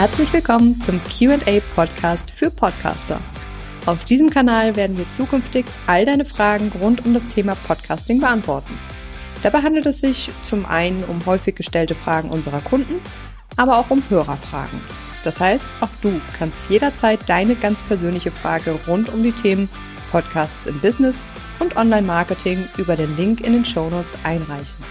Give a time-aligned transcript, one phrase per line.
[0.00, 3.20] Herzlich willkommen zum QA Podcast für Podcaster.
[3.84, 8.78] Auf diesem Kanal werden wir zukünftig all deine Fragen rund um das Thema Podcasting beantworten.
[9.42, 12.94] Dabei handelt es sich zum einen um häufig gestellte Fragen unserer Kunden,
[13.60, 14.80] aber auch um Hörerfragen.
[15.22, 19.68] Das heißt, auch du kannst jederzeit deine ganz persönliche Frage rund um die Themen
[20.10, 21.18] Podcasts im Business
[21.58, 24.82] und Online-Marketing über den Link in den Show Notes einreichen.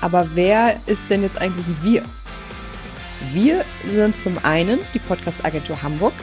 [0.00, 2.02] Aber wer ist denn jetzt eigentlich wir?
[3.34, 6.14] Wir sind zum einen die Podcast-Agentur Hamburg,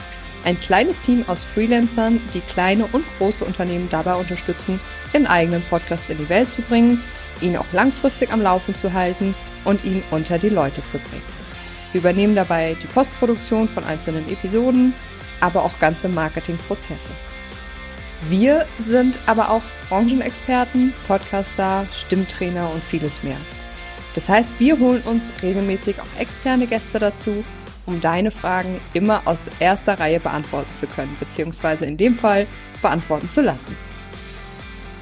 [0.44, 4.80] ein kleines Team aus Freelancern, die kleine und große Unternehmen dabei unterstützen,
[5.12, 7.04] ihren eigenen Podcast in die Welt zu bringen,
[7.40, 11.22] ihn auch langfristig am Laufen zu halten und ihn unter die Leute zu bringen.
[11.92, 14.94] Wir übernehmen dabei die Postproduktion von einzelnen Episoden,
[15.40, 17.10] aber auch ganze Marketingprozesse.
[18.28, 23.36] Wir sind aber auch Branchenexperten, Podcaster, Stimmtrainer und vieles mehr.
[24.14, 27.44] Das heißt, wir holen uns regelmäßig auch externe Gäste dazu,
[27.86, 32.46] um deine Fragen immer aus erster Reihe beantworten zu können, beziehungsweise in dem Fall
[32.80, 33.76] beantworten zu lassen.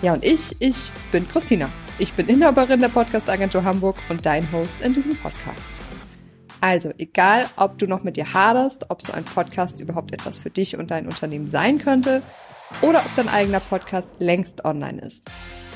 [0.01, 1.69] Ja, und ich, ich bin Christina.
[1.99, 5.71] Ich bin Inhaberin der Podcast-Agentur Hamburg und dein Host in diesem Podcast.
[6.61, 10.51] Also, egal, ob du noch mit dir haderst, ob so ein Podcast überhaupt etwas für
[10.51, 12.23] dich und dein Unternehmen sein könnte,
[12.81, 15.31] oder ob dein eigener Podcast längst online ist.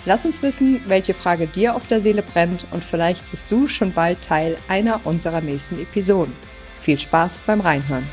[0.06, 3.92] Lass uns wissen, welche Frage dir auf der Seele brennt und vielleicht bist du schon
[3.92, 6.34] bald Teil einer unserer nächsten Episoden.
[6.80, 8.06] Viel Spaß beim Reinhören.